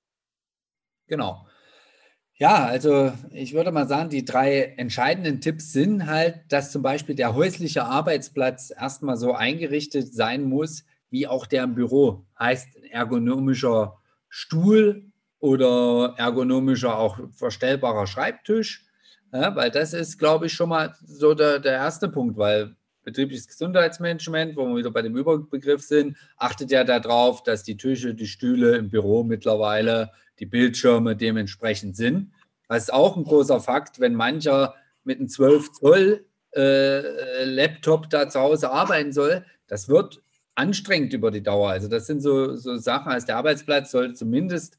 Genau. 1.09 1.47
Ja, 2.37 2.65
also 2.67 3.13
ich 3.33 3.55
würde 3.55 3.71
mal 3.71 3.87
sagen, 3.87 4.11
die 4.11 4.25
drei 4.25 4.75
entscheidenden 4.77 5.41
Tipps 5.41 5.73
sind 5.73 6.07
halt, 6.07 6.41
dass 6.49 6.73
zum 6.73 6.83
Beispiel 6.83 7.15
der 7.15 7.35
häusliche 7.35 7.85
Arbeitsplatz 7.85 8.73
erstmal 8.77 9.17
so 9.17 9.35
eingerichtet 9.35 10.13
sein 10.13 10.43
muss, 10.43 10.85
wie 11.11 11.29
auch 11.29 11.47
der 11.47 11.63
im 11.63 11.77
Büro. 11.77 12.27
Heißt 12.37 12.69
ergonomischer 12.91 13.99
Stuhl 14.29 15.13
oder 15.39 16.15
ergonomischer 16.17 16.99
auch 16.99 17.21
verstellbarer 17.31 18.09
Schreibtisch. 18.09 18.85
Ja, 19.33 19.55
weil 19.55 19.71
das 19.71 19.93
ist, 19.93 20.19
glaube 20.19 20.47
ich, 20.47 20.53
schon 20.55 20.71
mal 20.71 20.95
so 21.05 21.35
der, 21.35 21.61
der 21.61 21.75
erste 21.75 22.09
Punkt, 22.09 22.37
weil 22.37 22.75
betriebliches 23.05 23.47
Gesundheitsmanagement, 23.47 24.57
wo 24.57 24.67
wir 24.67 24.77
wieder 24.77 24.91
bei 24.91 25.03
dem 25.03 25.17
Überbegriff 25.17 25.83
sind, 25.83 26.17
achtet 26.37 26.71
ja 26.71 26.85
darauf, 26.85 27.43
dass 27.43 27.63
die 27.63 27.77
Tische, 27.77 28.15
die 28.15 28.27
Stühle 28.27 28.77
im 28.77 28.89
Büro 28.89 29.23
mittlerweile 29.23 30.11
die 30.39 30.47
Bildschirme 30.47 31.15
dementsprechend 31.17 31.97
sind. 31.97 32.33
Das 32.69 32.85
ist 32.85 32.93
auch 32.93 33.17
ein 33.17 33.25
großer 33.25 33.61
Fakt, 33.61 34.01
wenn 34.01 34.15
mancher 34.15 34.75
mit 35.05 35.19
einem 35.19 35.29
12 35.29 35.73
Zoll 35.73 36.25
äh, 36.57 37.45
Laptop 37.45 38.11
da 38.11 38.29
zu 38.29 38.41
Hause 38.41 38.71
arbeiten 38.71 39.13
soll, 39.13 39.45
das 39.67 39.89
wird 39.89 40.23
anstrengend 40.55 41.13
über 41.13 41.31
die 41.31 41.43
Dauer. 41.43 41.71
Also 41.71 41.89
das 41.89 42.07
sind 42.07 42.21
so, 42.21 42.57
so 42.57 42.77
Sachen, 42.77 43.11
als 43.11 43.27
der 43.27 43.37
Arbeitsplatz 43.37 43.91
sollte 43.91 44.15
zumindest 44.15 44.79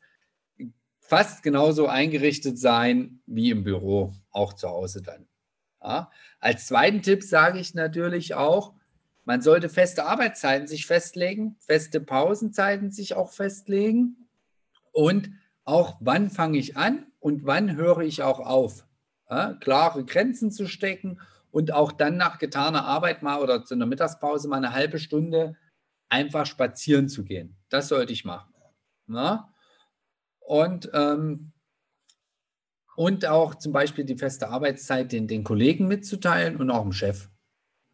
fast 1.00 1.44
genauso 1.44 1.88
eingerichtet 1.88 2.58
sein 2.58 3.20
wie 3.26 3.52
im 3.52 3.64
Büro, 3.64 4.14
auch 4.32 4.54
zu 4.54 4.70
Hause 4.70 5.02
dann. 5.02 5.28
Ja. 5.86 6.10
Als 6.40 6.66
zweiten 6.66 7.02
Tipp 7.04 7.24
sage 7.24 7.60
ich 7.60 7.76
natürlich 7.76 8.34
auch, 8.34 8.74
man 9.24 9.42
sollte 9.42 9.70
feste 9.70 10.06
Arbeitszeiten 10.06 10.68
sich 10.68 10.86
festlegen, 10.86 11.58
feste 11.60 12.00
Pausenzeiten 12.00 12.92
sich 12.92 13.16
auch 13.16 13.32
festlegen 13.32 14.28
und 14.92 15.30
auch 15.64 15.98
wann 16.00 16.30
fange 16.30 16.58
ich 16.58 16.78
an 16.78 17.08
und 17.20 17.46
wann 17.46 17.76
höre 17.76 18.00
ich 18.00 18.24
auch 18.24 18.40
auf. 18.40 18.86
Ja, 19.30 19.54
klare 19.54 20.06
Grenzen 20.06 20.52
zu 20.52 20.68
stecken 20.68 21.20
und 21.52 21.72
auch 21.72 21.92
dann 21.92 22.18
nach 22.18 22.38
getaner 22.38 22.86
Arbeit 22.86 23.24
mal 23.24 23.42
oder 23.42 23.64
zu 23.64 23.74
einer 23.74 23.88
Mittagspause 23.88 24.48
mal 24.48 24.58
eine 24.58 24.74
halbe 24.74 25.00
Stunde 25.00 25.56
einfach 26.10 26.46
spazieren 26.46 27.10
zu 27.10 27.24
gehen. 27.24 27.58
Das 27.70 27.88
sollte 27.88 28.14
ich 28.14 28.26
machen. 28.26 28.54
Ja? 29.08 29.52
Und, 30.40 30.90
ähm, 30.94 31.52
und 32.96 33.26
auch 33.26 33.56
zum 33.56 33.74
Beispiel 33.74 34.06
die 34.06 34.18
feste 34.18 34.50
Arbeitszeit 34.50 35.12
den, 35.12 35.28
den 35.28 35.44
Kollegen 35.44 35.88
mitzuteilen 35.88 36.58
und 36.58 36.70
auch 36.72 36.84
dem 36.84 36.94
Chef. 36.94 37.30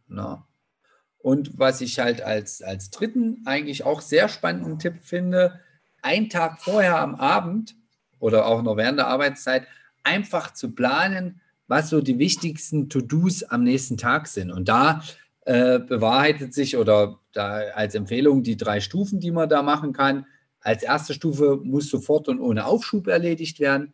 Ja? 0.10 0.48
Und 1.17 1.58
was 1.58 1.81
ich 1.81 2.00
halt 2.00 2.22
als, 2.22 2.62
als 2.62 2.89
dritten 2.89 3.41
eigentlich 3.46 3.84
auch 3.84 4.01
sehr 4.01 4.27
spannenden 4.27 4.79
Tipp 4.79 4.96
finde, 5.01 5.60
einen 6.01 6.29
Tag 6.29 6.62
vorher 6.62 7.00
am 7.00 7.15
Abend 7.15 7.75
oder 8.20 8.46
auch 8.46 8.62
noch 8.63 8.77
während 8.77 8.98
der 8.98 9.08
Arbeitszeit 9.08 9.67
einfach 10.03 10.53
zu 10.53 10.72
planen, 10.72 11.41
was 11.67 11.89
so 11.89 12.01
die 12.01 12.17
wichtigsten 12.17 12.89
To-Dos 12.89 13.43
am 13.43 13.63
nächsten 13.63 13.98
Tag 13.98 14.27
sind. 14.27 14.51
Und 14.51 14.67
da 14.67 15.03
äh, 15.46 15.79
bewahrheitet 15.79 16.53
sich 16.53 16.77
oder 16.77 17.20
da 17.34 17.62
als 17.74 17.96
Empfehlung 17.96 18.43
die 18.43 18.58
drei 18.58 18.79
Stufen, 18.79 19.20
die 19.20 19.31
man 19.31 19.48
da 19.48 19.62
machen 19.62 19.93
kann. 19.93 20.25
Als 20.60 20.84
erste 20.84 21.13
Stufe 21.13 21.60
muss 21.63 21.89
sofort 21.89 22.27
und 22.27 22.39
ohne 22.39 22.65
Aufschub 22.65 23.08
erledigt 23.08 23.60
werden. 23.60 23.93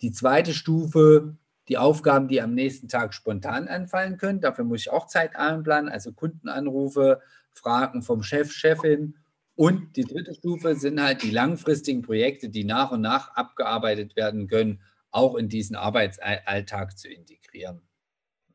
Die 0.00 0.12
zweite 0.12 0.54
Stufe, 0.54 1.36
die 1.68 1.78
Aufgaben, 1.78 2.28
die 2.28 2.40
am 2.40 2.54
nächsten 2.54 2.88
Tag 2.88 3.14
spontan 3.14 3.68
anfallen 3.68 4.16
können. 4.16 4.40
Dafür 4.40 4.64
muss 4.64 4.80
ich 4.80 4.90
auch 4.90 5.06
Zeit 5.06 5.36
einplanen, 5.36 5.90
also 5.90 6.12
Kundenanrufe, 6.12 7.20
Fragen 7.52 8.02
vom 8.02 8.22
Chef, 8.22 8.50
Chefin. 8.52 9.16
Und 9.54 9.96
die 9.96 10.04
dritte 10.04 10.34
Stufe 10.34 10.76
sind 10.76 11.02
halt 11.02 11.22
die 11.22 11.30
langfristigen 11.30 12.02
Projekte, 12.02 12.48
die 12.48 12.64
nach 12.64 12.92
und 12.92 13.00
nach 13.00 13.34
abgearbeitet 13.34 14.16
werden 14.16 14.46
können, 14.46 14.80
auch 15.10 15.34
in 15.34 15.48
diesen 15.48 15.76
Arbeitsalltag 15.76 16.96
zu 16.96 17.08
integrieren. 17.08 17.82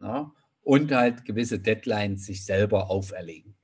Ja? 0.02 0.32
Und 0.62 0.92
halt 0.92 1.26
gewisse 1.26 1.60
Deadlines 1.60 2.26
sich 2.26 2.46
selber 2.46 2.90
auferlegen. 2.90 3.56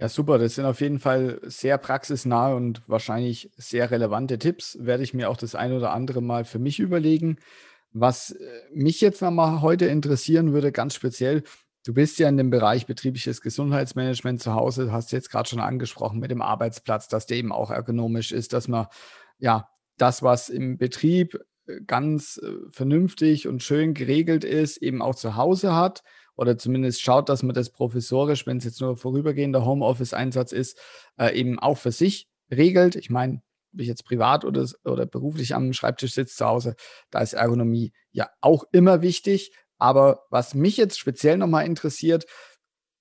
Ja, 0.00 0.08
super. 0.08 0.38
Das 0.38 0.54
sind 0.54 0.64
auf 0.64 0.80
jeden 0.80 0.98
Fall 0.98 1.40
sehr 1.42 1.76
praxisnahe 1.76 2.56
und 2.56 2.80
wahrscheinlich 2.86 3.50
sehr 3.58 3.90
relevante 3.90 4.38
Tipps. 4.38 4.78
Werde 4.80 5.02
ich 5.02 5.12
mir 5.12 5.28
auch 5.28 5.36
das 5.36 5.54
ein 5.54 5.74
oder 5.74 5.92
andere 5.92 6.22
Mal 6.22 6.44
für 6.46 6.58
mich 6.58 6.80
überlegen. 6.80 7.36
Was 7.92 8.30
äh, 8.30 8.44
mich 8.72 9.02
jetzt 9.02 9.20
nochmal 9.20 9.60
heute 9.60 9.84
interessieren 9.86 10.54
würde, 10.54 10.72
ganz 10.72 10.94
speziell, 10.94 11.42
du 11.84 11.92
bist 11.92 12.18
ja 12.18 12.30
in 12.30 12.38
dem 12.38 12.48
Bereich 12.48 12.86
betriebliches 12.86 13.42
Gesundheitsmanagement 13.42 14.40
zu 14.40 14.54
Hause, 14.54 14.90
hast 14.90 15.12
jetzt 15.12 15.30
gerade 15.30 15.50
schon 15.50 15.60
angesprochen 15.60 16.18
mit 16.18 16.30
dem 16.30 16.40
Arbeitsplatz, 16.40 17.08
dass 17.08 17.26
der 17.26 17.36
eben 17.36 17.52
auch 17.52 17.70
ergonomisch 17.70 18.32
ist, 18.32 18.54
dass 18.54 18.68
man 18.68 18.86
ja 19.38 19.68
das, 19.98 20.22
was 20.22 20.48
im 20.48 20.78
Betrieb 20.78 21.38
äh, 21.66 21.80
ganz 21.86 22.40
äh, 22.42 22.52
vernünftig 22.70 23.48
und 23.48 23.62
schön 23.62 23.92
geregelt 23.92 24.44
ist, 24.44 24.78
eben 24.78 25.02
auch 25.02 25.14
zu 25.14 25.36
Hause 25.36 25.74
hat 25.74 26.02
oder 26.40 26.56
zumindest 26.56 27.02
schaut, 27.02 27.28
dass 27.28 27.42
man 27.42 27.54
das 27.54 27.68
professorisch, 27.68 28.46
wenn 28.46 28.56
es 28.56 28.64
jetzt 28.64 28.80
nur 28.80 28.96
vorübergehender 28.96 29.66
Homeoffice-Einsatz 29.66 30.52
ist, 30.52 30.78
äh, 31.18 31.38
eben 31.38 31.58
auch 31.58 31.76
für 31.76 31.92
sich 31.92 32.30
regelt. 32.50 32.96
Ich 32.96 33.10
meine, 33.10 33.42
ob 33.74 33.80
ich 33.80 33.86
jetzt 33.86 34.06
privat 34.06 34.46
oder, 34.46 34.66
oder 34.84 35.04
beruflich 35.04 35.54
am 35.54 35.74
Schreibtisch 35.74 36.14
sitze 36.14 36.36
zu 36.36 36.46
Hause, 36.46 36.76
da 37.10 37.20
ist 37.20 37.34
Ergonomie 37.34 37.92
ja 38.10 38.30
auch 38.40 38.64
immer 38.72 39.02
wichtig. 39.02 39.52
Aber 39.76 40.22
was 40.30 40.54
mich 40.54 40.78
jetzt 40.78 40.98
speziell 40.98 41.36
nochmal 41.36 41.66
interessiert, 41.66 42.24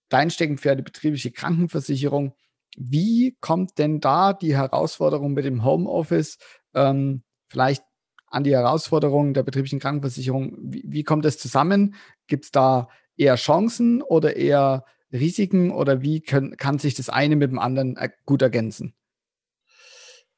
dein 0.09 0.31
Steckenpferd, 0.31 0.79
die 0.79 0.83
betriebliche 0.83 1.31
Krankenversicherung, 1.31 2.33
wie 2.75 3.37
kommt 3.39 3.77
denn 3.77 4.01
da 4.01 4.33
die 4.33 4.57
Herausforderung 4.57 5.31
mit 5.31 5.45
dem 5.45 5.63
Homeoffice 5.63 6.39
ähm, 6.73 7.23
vielleicht 7.47 7.83
an 8.27 8.43
die 8.43 8.51
Herausforderungen 8.51 9.33
der 9.33 9.43
betrieblichen 9.43 9.79
Krankenversicherung? 9.79 10.57
Wie, 10.59 10.83
wie 10.85 11.03
kommt 11.03 11.23
das 11.23 11.37
zusammen? 11.37 11.95
Gibt 12.27 12.43
es 12.43 12.51
da 12.51 12.89
eher 13.19 13.35
Chancen 13.35 14.01
oder 14.01 14.35
eher 14.35 14.85
Risiken 15.11 15.71
oder 15.71 16.01
wie 16.01 16.21
können, 16.21 16.57
kann 16.57 16.79
sich 16.79 16.95
das 16.95 17.09
eine 17.09 17.35
mit 17.35 17.51
dem 17.51 17.59
anderen 17.59 17.97
äh, 17.97 18.09
gut 18.25 18.41
ergänzen? 18.41 18.93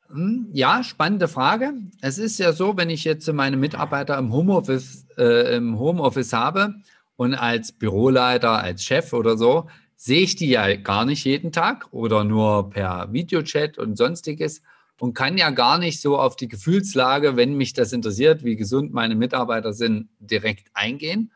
Hm, 0.09 0.49
ja, 0.51 0.83
spannende 0.83 1.27
Frage. 1.27 1.73
Es 2.01 2.17
ist 2.17 2.39
ja 2.39 2.53
so, 2.53 2.75
wenn 2.77 2.89
ich 2.89 3.03
jetzt 3.03 3.31
meine 3.31 3.57
Mitarbeiter 3.57 4.17
im 4.17 4.33
Homeoffice, 4.33 5.05
äh, 5.17 5.55
im 5.55 5.79
Homeoffice 5.79 6.33
habe 6.33 6.75
und 7.15 7.33
als 7.35 7.71
Büroleiter, 7.71 8.61
als 8.61 8.83
Chef 8.83 9.13
oder 9.13 9.37
so, 9.37 9.67
sehe 9.95 10.21
ich 10.21 10.35
die 10.35 10.49
ja 10.49 10.75
gar 10.75 11.05
nicht 11.05 11.23
jeden 11.25 11.51
Tag 11.51 11.87
oder 11.91 12.23
nur 12.23 12.71
per 12.71 13.13
Videochat 13.13 13.77
und 13.77 13.97
sonstiges 13.97 14.61
und 14.99 15.13
kann 15.13 15.37
ja 15.37 15.49
gar 15.51 15.77
nicht 15.77 16.01
so 16.01 16.17
auf 16.17 16.35
die 16.35 16.47
Gefühlslage, 16.47 17.35
wenn 17.35 17.55
mich 17.55 17.73
das 17.73 17.93
interessiert, 17.93 18.43
wie 18.43 18.55
gesund 18.55 18.93
meine 18.93 19.15
Mitarbeiter 19.15 19.73
sind, 19.73 20.09
direkt 20.19 20.67
eingehen. 20.73 21.31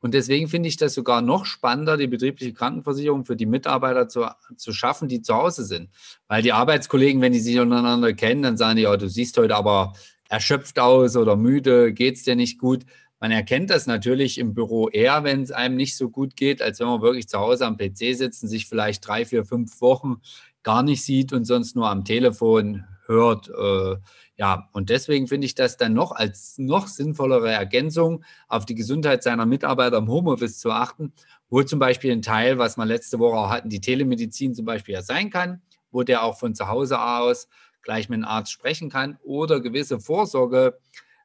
Und 0.00 0.14
deswegen 0.14 0.48
finde 0.48 0.68
ich 0.68 0.76
das 0.76 0.94
sogar 0.94 1.20
noch 1.20 1.44
spannender, 1.44 1.96
die 1.96 2.06
betriebliche 2.06 2.54
Krankenversicherung 2.54 3.24
für 3.24 3.36
die 3.36 3.46
Mitarbeiter 3.46 4.08
zu, 4.08 4.26
zu 4.56 4.72
schaffen, 4.72 5.08
die 5.08 5.20
zu 5.20 5.34
Hause 5.34 5.64
sind. 5.64 5.90
Weil 6.26 6.42
die 6.42 6.52
Arbeitskollegen, 6.52 7.20
wenn 7.20 7.32
die 7.32 7.40
sich 7.40 7.58
untereinander 7.58 8.14
kennen, 8.14 8.42
dann 8.42 8.56
sagen 8.56 8.76
die, 8.76 8.82
ja, 8.82 8.96
du 8.96 9.08
siehst 9.08 9.36
heute 9.36 9.56
aber 9.56 9.92
erschöpft 10.28 10.78
aus 10.78 11.16
oder 11.16 11.36
müde, 11.36 11.92
geht 11.92 12.16
es 12.16 12.22
dir 12.22 12.36
nicht 12.36 12.58
gut. 12.58 12.84
Man 13.18 13.32
erkennt 13.32 13.68
das 13.68 13.86
natürlich 13.86 14.38
im 14.38 14.54
Büro 14.54 14.88
eher, 14.88 15.24
wenn 15.24 15.42
es 15.42 15.52
einem 15.52 15.76
nicht 15.76 15.96
so 15.96 16.08
gut 16.08 16.36
geht, 16.36 16.62
als 16.62 16.80
wenn 16.80 16.86
man 16.86 17.02
wirklich 17.02 17.28
zu 17.28 17.38
Hause 17.38 17.66
am 17.66 17.76
PC 17.76 18.16
sitzt 18.16 18.42
und 18.42 18.48
sich 18.48 18.66
vielleicht 18.66 19.06
drei, 19.06 19.26
vier, 19.26 19.44
fünf 19.44 19.82
Wochen 19.82 20.22
gar 20.62 20.82
nicht 20.82 21.04
sieht 21.04 21.34
und 21.34 21.44
sonst 21.44 21.76
nur 21.76 21.90
am 21.90 22.04
Telefon 22.04 22.84
hört. 23.10 23.50
Äh, 23.50 23.96
ja, 24.36 24.68
und 24.72 24.88
deswegen 24.88 25.26
finde 25.26 25.46
ich 25.46 25.54
das 25.54 25.76
dann 25.76 25.92
noch 25.92 26.12
als 26.12 26.56
noch 26.56 26.86
sinnvollere 26.86 27.50
Ergänzung 27.50 28.24
auf 28.48 28.64
die 28.64 28.74
Gesundheit 28.74 29.22
seiner 29.22 29.44
Mitarbeiter 29.44 29.98
im 29.98 30.08
Homeoffice 30.08 30.58
zu 30.58 30.70
achten, 30.70 31.12
wo 31.50 31.62
zum 31.62 31.78
Beispiel 31.78 32.12
ein 32.12 32.22
Teil, 32.22 32.56
was 32.58 32.78
wir 32.78 32.86
letzte 32.86 33.18
Woche 33.18 33.36
auch 33.36 33.50
hatten, 33.50 33.68
die 33.68 33.80
Telemedizin 33.80 34.54
zum 34.54 34.64
Beispiel 34.64 34.94
ja 34.94 35.02
sein 35.02 35.28
kann, 35.28 35.60
wo 35.90 36.04
der 36.04 36.22
auch 36.22 36.38
von 36.38 36.54
zu 36.54 36.68
Hause 36.68 37.02
aus 37.02 37.48
gleich 37.82 38.08
mit 38.08 38.16
einem 38.16 38.24
Arzt 38.24 38.52
sprechen 38.52 38.88
kann 38.88 39.18
oder 39.22 39.60
gewisse 39.60 40.00
Vorsorge. 40.00 40.78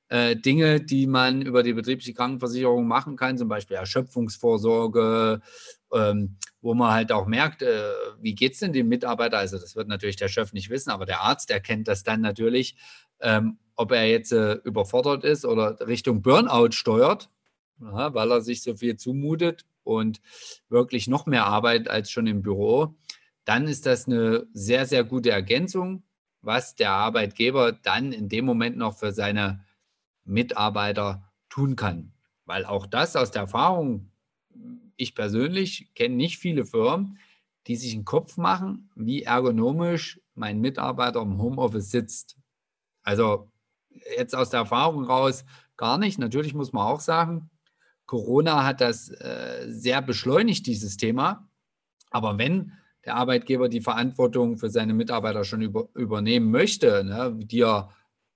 Äh, 0.08 0.36
Dinge, 0.36 0.82
die 0.82 1.08
man 1.08 1.42
über 1.42 1.64
die 1.64 1.74
betriebliche 1.74 2.14
Krankenversicherung 2.14 2.88
machen 2.88 3.16
kann, 3.16 3.40
zum 3.40 3.48
Beispiel 3.48 3.78
Erschöpfungsvorsorge, 3.78 5.42
ähm, 5.92 6.38
wo 6.66 6.74
man 6.74 6.94
halt 6.94 7.12
auch 7.12 7.28
merkt, 7.28 7.62
äh, 7.62 7.92
wie 8.20 8.34
geht 8.34 8.54
es 8.54 8.60
denn 8.60 8.74
dem 8.74 8.88
Mitarbeiter? 8.88 9.38
Also 9.38 9.60
das 9.60 9.76
wird 9.76 9.88
natürlich 9.88 10.16
der 10.16 10.30
Chef 10.30 10.52
nicht 10.52 10.72
wissen, 10.72 10.90
aber 10.90 11.06
der 11.06 11.22
Arzt 11.22 11.52
erkennt 11.52 11.88
das 11.88 12.02
dann 12.02 12.22
natürlich, 12.22 12.76
ähm, 13.20 13.60
ob 13.76 13.92
er 13.92 14.10
jetzt 14.10 14.32
äh, 14.32 14.54
überfordert 14.64 15.24
ist 15.24 15.46
oder 15.46 15.78
Richtung 15.86 16.24
Burnout 16.24 16.72
steuert, 16.72 17.30
ja, 17.80 18.16
weil 18.16 18.32
er 18.32 18.42
sich 18.42 18.64
so 18.64 18.76
viel 18.76 18.98
zumutet 18.98 19.68
und 19.84 20.22
wirklich 20.68 21.08
noch 21.08 21.28
mehr 21.28 21.46
arbeitet 21.46 21.88
als 21.88 22.10
schon 22.10 22.26
im 22.26 22.42
Büro, 22.42 22.96
dann 23.44 23.68
ist 23.68 23.86
das 23.86 24.08
eine 24.08 24.48
sehr, 24.54 24.88
sehr 24.88 25.04
gute 25.04 25.30
Ergänzung, 25.30 26.02
was 26.42 26.74
der 26.74 26.94
Arbeitgeber 26.94 27.74
dann 27.74 28.12
in 28.12 28.28
dem 28.28 28.44
Moment 28.44 28.76
noch 28.76 28.98
für 28.98 29.12
seine 29.12 29.64
Mitarbeiter 30.24 31.32
tun 31.48 31.76
kann. 31.76 32.14
Weil 32.46 32.66
auch 32.66 32.88
das 32.88 33.16
aus 33.16 33.30
der 33.30 33.44
Erfahrung, 33.44 34.10
ich 34.98 35.16
persönlich 35.16 35.94
kenne 35.96 36.16
nicht 36.16 36.38
viele 36.38 36.66
Firmen, 36.66 37.18
die 37.68 37.76
sich 37.76 37.94
einen 37.94 38.06
Kopf 38.06 38.38
machen, 38.38 38.90
wie 38.96 39.24
ergonomisch 39.24 40.22
mein 40.36 40.62
Mitarbeiter 40.62 41.22
im 41.22 41.42
Homeoffice 41.42 41.92
sitzt. 41.92 42.38
Also 43.04 43.52
jetzt 44.18 44.36
aus 44.36 44.50
der 44.50 44.62
Erfahrung 44.62 45.06
raus 45.06 45.46
gar 45.78 45.98
nicht. 45.98 46.20
Natürlich 46.20 46.54
muss 46.54 46.74
man 46.74 46.86
auch 46.86 47.00
sagen, 47.00 47.50
Corona 48.06 48.64
hat 48.66 48.82
das 48.82 49.10
äh, 49.10 49.66
sehr 49.68 50.02
beschleunigt, 50.02 50.68
dieses 50.68 50.98
Thema. 50.98 51.50
Aber 52.12 52.38
wenn 52.38 52.74
der 53.04 53.16
Arbeitgeber 53.16 53.70
die 53.70 53.82
Verantwortung 53.82 54.58
für 54.58 54.70
seine 54.70 54.94
Mitarbeiter 54.94 55.44
schon 55.44 55.62
über, 55.62 55.90
übernehmen 55.96 56.52
möchte, 56.52 57.04
ne, 57.04 57.34
die 57.36 57.62
er 57.62 57.90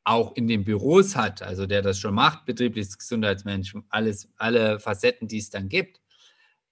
auch 0.04 0.36
in 0.36 0.48
den 0.48 0.64
Büros 0.64 1.16
hat, 1.16 1.44
also 1.44 1.66
der 1.66 1.82
das 1.82 2.00
schon 2.00 2.16
macht, 2.16 2.46
betriebliches 2.46 2.98
Gesundheitsmanagement, 2.98 3.86
alles, 3.90 4.28
alle 4.38 4.80
Facetten, 4.80 5.28
die 5.28 5.38
es 5.38 5.50
dann 5.50 5.70
gibt, 5.70 6.02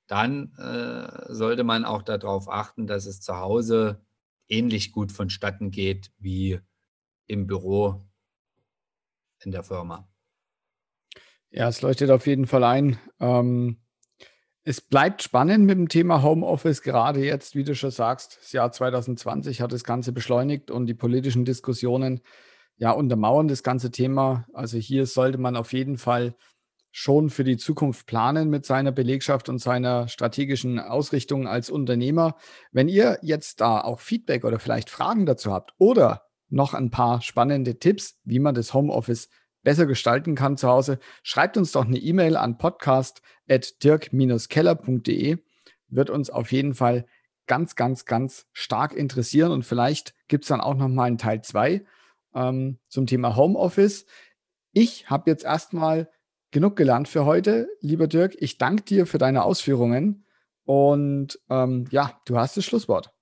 dann 0.08 0.54
äh, 0.58 1.34
sollte 1.34 1.64
man 1.64 1.86
auch 1.86 2.02
darauf 2.02 2.50
achten, 2.50 2.88
dass 2.88 3.06
es 3.06 3.22
zu 3.22 3.38
Hause 3.38 4.02
ähnlich 4.48 4.92
gut 4.92 5.12
vonstatten 5.12 5.72
geht 5.72 6.12
wie 6.18 6.60
im 7.28 7.48
Büro 7.48 8.08
in 9.44 9.52
der 9.52 9.64
Firma. 9.64 10.08
Ja, 11.50 11.68
es 11.68 11.82
leuchtet 11.82 12.10
auf 12.10 12.28
jeden 12.28 12.48
Fall 12.48 12.64
ein. 12.64 13.00
Ähm, 13.20 13.78
es 14.64 14.82
bleibt 14.82 15.24
spannend 15.24 15.66
mit 15.66 15.78
dem 15.78 15.88
Thema 15.88 16.24
Homeoffice, 16.24 16.82
gerade 16.82 17.24
jetzt, 17.24 17.56
wie 17.56 17.64
du 17.64 17.74
schon 17.74 17.92
sagst, 17.92 18.40
das 18.42 18.52
Jahr 18.52 18.72
2020 18.72 19.62
hat 19.62 19.72
das 19.72 19.86
Ganze 19.86 20.12
beschleunigt 20.12 20.72
und 20.72 20.88
die 20.88 20.94
politischen 20.94 21.46
Diskussionen 21.46 22.22
ja 22.76 22.92
untermauern 22.92 23.48
das 23.48 23.64
ganze 23.64 23.92
Thema. 23.92 24.46
Also 24.54 24.78
hier 24.78 25.06
sollte 25.06 25.38
man 25.38 25.56
auf 25.56 25.72
jeden 25.72 25.98
Fall 25.98 26.36
schon 26.92 27.30
für 27.30 27.44
die 27.44 27.58
Zukunft 27.58 28.08
planen 28.08 28.50
mit 28.50 28.66
seiner 28.66 28.92
Belegschaft 28.92 29.50
und 29.50 29.60
seiner 29.60 30.08
strategischen 30.08 30.80
Ausrichtung 30.80 31.48
als 31.48 31.70
Unternehmer. 31.70 32.38
Wenn 32.72 32.90
ihr 32.90 33.20
jetzt 33.22 33.62
da 33.62 33.82
auch 33.82 34.00
Feedback 34.00 34.46
oder 34.46 34.60
vielleicht 34.60 34.90
Fragen 34.90 35.26
dazu 35.26 35.54
habt 35.54 35.74
oder 35.78 36.24
noch 36.50 36.74
ein 36.74 36.90
paar 36.90 37.22
spannende 37.22 37.78
Tipps, 37.78 38.20
wie 38.24 38.40
man 38.40 38.56
das 38.56 38.74
Homeoffice 38.74 39.28
besser 39.64 39.86
gestalten 39.86 40.36
kann 40.36 40.56
zu 40.58 40.70
Hause, 40.70 41.00
schreibt 41.24 41.58
uns 41.58 41.74
doch 41.74 41.86
eine 41.86 41.98
E-Mail 41.98 42.38
an 42.38 42.58
podcast.dirk-keller.de. 42.58 45.38
Wird 45.90 46.10
uns 46.10 46.30
auf 46.30 46.52
jeden 46.52 46.74
Fall 46.74 47.06
ganz, 47.48 47.76
ganz, 47.76 48.06
ganz 48.06 48.46
stark 48.54 48.94
interessieren 48.94 49.52
und 49.52 49.66
vielleicht 49.66 50.14
gibt 50.28 50.46
es 50.46 50.50
dann 50.50 50.62
auch 50.62 50.76
noch 50.76 50.88
mal 50.88 51.06
einen 51.06 51.18
Teil 51.18 51.42
2 51.42 51.84
ähm, 52.36 52.78
zum 52.88 53.08
Thema 53.08 53.36
Homeoffice. 53.36 54.06
Ich 54.74 55.10
habe 55.10 55.32
jetzt 55.32 55.44
erstmal 55.44 56.08
genug 56.58 56.76
gelernt 56.76 57.08
für 57.08 57.24
heute, 57.24 57.70
lieber 57.82 58.08
Dirk. 58.08 58.34
Ich 58.40 58.58
danke 58.58 58.82
dir 58.82 59.06
für 59.06 59.20
deine 59.20 59.44
Ausführungen 59.44 60.26
Und 60.64 61.40
ähm, 61.52 61.86
ja, 61.92 62.20
du 62.26 62.40
hast 62.40 62.58
das 62.58 62.66
Schlusswort. 62.66 63.14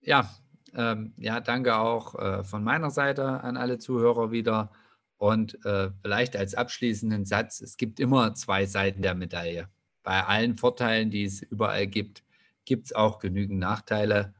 Ja, 0.00 0.28
ähm, 0.74 1.14
ja, 1.18 1.38
danke 1.38 1.76
auch 1.76 2.16
äh, 2.16 2.42
von 2.42 2.64
meiner 2.64 2.90
Seite 2.90 3.44
an 3.44 3.56
alle 3.56 3.78
Zuhörer 3.78 4.32
wieder. 4.32 4.72
Und 5.18 5.64
äh, 5.64 5.90
vielleicht 6.02 6.34
als 6.34 6.56
abschließenden 6.56 7.26
Satz, 7.26 7.60
es 7.60 7.76
gibt 7.76 8.00
immer 8.00 8.34
zwei 8.34 8.66
Seiten 8.66 9.00
der 9.00 9.14
Medaille. 9.14 9.68
Bei 10.02 10.24
allen 10.24 10.56
Vorteilen, 10.56 11.10
die 11.10 11.22
es 11.22 11.42
überall 11.42 11.86
gibt, 11.86 12.24
gibt 12.64 12.86
es 12.86 12.92
auch 12.92 13.20
genügend 13.20 13.60
Nachteile. 13.60 14.34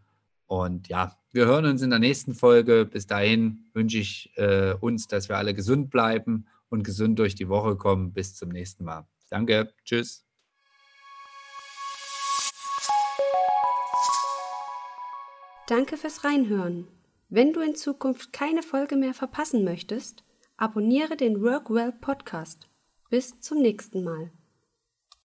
Und 0.47 0.88
ja, 0.88 1.17
wir 1.31 1.47
hören 1.47 1.67
uns 1.67 1.83
in 1.83 1.91
der 1.91 2.00
nächsten 2.00 2.35
Folge. 2.35 2.85
Bis 2.85 3.07
dahin 3.07 3.71
wünsche 3.75 3.99
ich 3.99 4.33
äh, 4.35 4.73
uns, 4.73 5.07
dass 5.07 5.29
wir 5.29 5.37
alle 5.37 5.55
gesund 5.55 5.88
bleiben 5.88 6.49
und 6.73 6.85
gesund 6.85 7.19
durch 7.19 7.35
die 7.35 7.49
Woche 7.49 7.76
kommen. 7.76 8.12
Bis 8.12 8.35
zum 8.35 8.49
nächsten 8.49 8.85
Mal. 8.85 9.07
Danke. 9.29 9.73
Tschüss. 9.85 10.25
Danke 15.69 15.97
fürs 15.97 16.25
Reinhören. 16.25 16.88
Wenn 17.29 17.52
du 17.52 17.61
in 17.61 17.75
Zukunft 17.75 18.33
keine 18.33 18.62
Folge 18.62 18.97
mehr 18.97 19.14
verpassen 19.14 19.64
möchtest, 19.64 20.25
abonniere 20.57 21.17
den 21.17 21.43
Workwell 21.43 21.93
Podcast. 21.93 22.69
Bis 23.11 23.41
zum 23.41 23.62
nächsten 23.62 24.02
Mal. 24.02 24.33